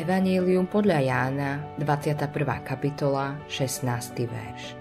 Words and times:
Evangelium 0.00 0.64
podľa 0.64 0.96
Jána, 1.04 1.76
21. 1.76 2.32
kapitola, 2.64 3.36
16. 3.52 3.84
verš. 4.24 4.72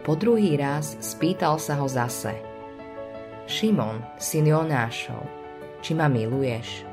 Po 0.00 0.16
druhý 0.16 0.56
raz 0.56 0.96
spýtal 1.04 1.60
sa 1.60 1.76
ho 1.76 1.84
zase. 1.84 2.32
Šimon, 3.44 4.00
syn 4.16 4.48
Jonášov, 4.48 5.20
či 5.84 5.92
ma 5.92 6.08
miluješ? 6.08 6.88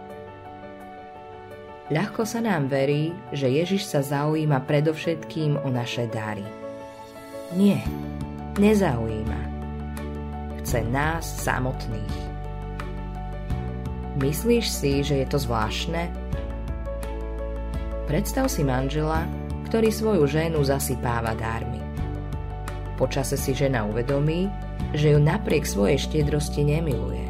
Ľahko 1.88 2.28
sa 2.28 2.44
nám 2.44 2.68
verí, 2.68 3.16
že 3.32 3.48
Ježiš 3.48 3.88
sa 3.88 4.04
zaujíma 4.04 4.68
predovšetkým 4.68 5.56
o 5.64 5.72
naše 5.72 6.04
dary. 6.12 6.44
Nie, 7.56 7.80
nezaujíma. 8.60 9.42
Chce 10.60 10.84
nás 10.84 11.24
samotných. 11.24 12.18
Myslíš 14.20 14.66
si, 14.68 15.00
že 15.00 15.24
je 15.24 15.28
to 15.32 15.40
zvláštne? 15.40 16.29
Predstav 18.10 18.50
si 18.50 18.66
manžela, 18.66 19.30
ktorý 19.70 19.94
svoju 19.94 20.26
ženu 20.26 20.66
zasypáva 20.66 21.38
dármi. 21.38 21.78
Počase 22.98 23.38
si 23.38 23.54
žena 23.54 23.86
uvedomí, 23.86 24.50
že 24.98 25.14
ju 25.14 25.22
napriek 25.22 25.62
svojej 25.62 26.02
štiedrosti 26.02 26.66
nemiluje. 26.66 27.30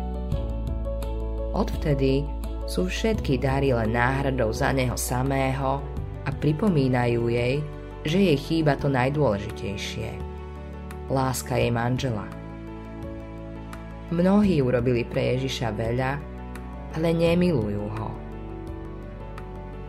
Odvtedy 1.52 2.24
sú 2.64 2.88
všetky 2.88 3.44
dary 3.44 3.76
len 3.76 3.92
náhradou 3.92 4.56
za 4.56 4.72
neho 4.72 4.96
samého 4.96 5.84
a 6.24 6.32
pripomínajú 6.32 7.28
jej, 7.28 7.60
že 8.08 8.32
jej 8.32 8.40
chýba 8.40 8.80
to 8.80 8.88
najdôležitejšie. 8.88 10.16
Láska 11.12 11.60
jej 11.60 11.76
manžela. 11.76 12.24
Mnohí 14.16 14.64
urobili 14.64 15.04
pre 15.04 15.36
Ježiša 15.36 15.76
veľa, 15.76 16.12
ale 16.96 17.10
nemilujú 17.12 17.84
ho. 18.00 18.29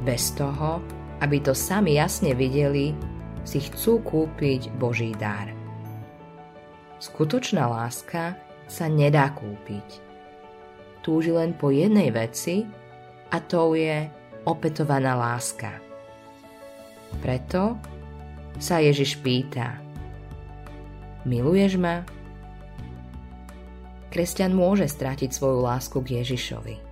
Bez 0.01 0.33
toho, 0.33 0.81
aby 1.21 1.41
to 1.45 1.53
sami 1.53 2.01
jasne 2.01 2.33
videli, 2.33 2.97
si 3.45 3.61
chcú 3.61 4.01
kúpiť 4.05 4.73
Boží 4.77 5.13
dar. 5.17 5.49
Skutočná 7.01 7.65
láska 7.69 8.37
sa 8.69 8.87
nedá 8.89 9.33
kúpiť 9.33 10.11
túži 11.01 11.33
len 11.33 11.57
po 11.57 11.73
jednej 11.73 12.13
veci 12.13 12.65
a 13.33 13.37
to 13.41 13.75
je 13.75 14.07
opätovaná 14.45 15.17
láska. 15.17 15.81
Preto 17.21 17.77
sa 18.61 18.79
Ježiš 18.79 19.19
pýta 19.21 19.81
Miluješ 21.27 21.77
ma? 21.77 22.01
Kresťan 24.09 24.57
môže 24.57 24.89
stratiť 24.89 25.31
svoju 25.31 25.61
lásku 25.61 26.01
k 26.01 26.23
Ježišovi. 26.25 26.90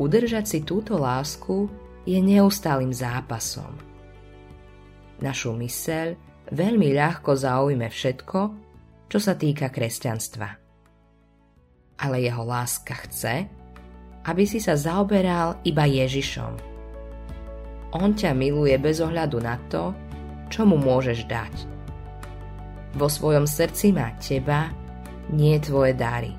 Udržať 0.00 0.44
si 0.46 0.58
túto 0.66 0.98
lásku 0.98 1.70
je 2.04 2.18
neustálým 2.18 2.90
zápasom. 2.90 3.74
Našu 5.22 5.54
myseľ 5.54 6.18
veľmi 6.50 6.92
ľahko 6.92 7.32
zaujme 7.32 7.86
všetko, 7.86 8.40
čo 9.08 9.18
sa 9.22 9.38
týka 9.38 9.70
kresťanstva 9.70 10.64
ale 12.00 12.26
jeho 12.26 12.42
láska 12.42 12.94
chce, 13.06 13.46
aby 14.24 14.44
si 14.48 14.58
sa 14.58 14.74
zaoberal 14.74 15.60
iba 15.62 15.84
Ježišom. 15.86 16.52
On 17.94 18.10
ťa 18.10 18.34
miluje 18.34 18.74
bez 18.80 18.98
ohľadu 18.98 19.38
na 19.38 19.54
to, 19.70 19.94
čo 20.50 20.66
mu 20.66 20.74
môžeš 20.80 21.30
dať. 21.30 21.54
Vo 22.98 23.06
svojom 23.06 23.46
srdci 23.46 23.94
má 23.94 24.14
teba, 24.18 24.70
nie 25.30 25.56
tvoje 25.62 25.94
dary. 25.94 26.34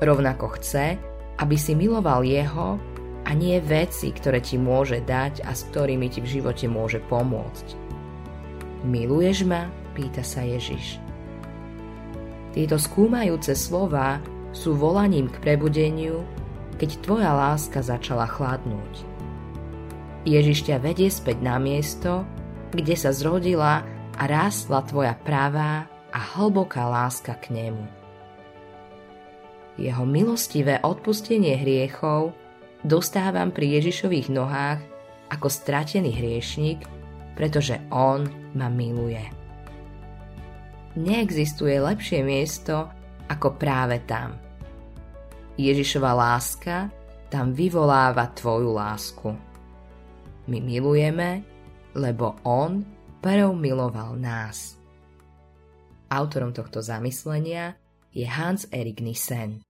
Rovnako 0.00 0.60
chce, 0.60 0.96
aby 1.40 1.56
si 1.56 1.72
miloval 1.72 2.22
jeho 2.22 2.76
a 3.24 3.30
nie 3.32 3.56
veci, 3.64 4.12
ktoré 4.12 4.44
ti 4.44 4.60
môže 4.60 5.00
dať 5.00 5.44
a 5.44 5.56
s 5.56 5.64
ktorými 5.72 6.12
ti 6.12 6.20
v 6.20 6.40
živote 6.40 6.68
môže 6.68 7.00
pomôcť. 7.08 7.76
Miluješ 8.84 9.44
ma? 9.48 9.68
pýta 9.92 10.24
sa 10.24 10.46
Ježiš. 10.46 11.02
Tieto 12.56 12.80
skúmajúce 12.80 13.54
slova 13.54 14.18
sú 14.50 14.74
volaním 14.74 15.30
k 15.30 15.36
prebudeniu, 15.42 16.24
keď 16.80 16.90
tvoja 17.04 17.30
láska 17.36 17.84
začala 17.84 18.26
chladnúť. 18.26 19.06
Ježiš 20.24 20.68
ťa 20.68 20.82
vedie 20.82 21.08
späť 21.08 21.40
na 21.44 21.56
miesto, 21.56 22.24
kde 22.72 22.96
sa 22.96 23.12
zrodila 23.12 23.84
a 24.16 24.22
rástla 24.24 24.84
tvoja 24.84 25.14
pravá 25.16 25.88
a 26.10 26.18
hlboká 26.36 26.84
láska 26.88 27.38
k 27.38 27.54
nemu. 27.54 27.99
Jeho 29.80 30.04
milostivé 30.04 30.84
odpustenie 30.84 31.56
hriechov 31.56 32.36
dostávam 32.84 33.48
pri 33.48 33.80
Ježišových 33.80 34.28
nohách 34.28 34.80
ako 35.32 35.48
stratený 35.48 36.12
hriešnik, 36.20 36.84
pretože 37.32 37.80
On 37.88 38.28
ma 38.52 38.68
miluje. 38.68 39.24
Neexistuje 41.00 41.80
lepšie 41.80 42.20
miesto 42.20 42.92
ako 43.32 43.56
práve 43.56 44.04
tam. 44.04 44.36
Ježišova 45.56 46.12
láska 46.12 46.92
tam 47.32 47.56
vyvoláva 47.56 48.28
tvoju 48.36 48.76
lásku. 48.76 49.32
My 50.44 50.58
milujeme, 50.60 51.40
lebo 51.96 52.36
On 52.44 52.84
prv 53.24 53.48
miloval 53.56 54.18
nás. 54.20 54.76
Autorom 56.10 56.52
tohto 56.52 56.84
zamyslenia 56.84 57.80
je 58.10 58.26
Hans 58.26 58.66
Erik 58.74 58.98
Nissen. 58.98 59.62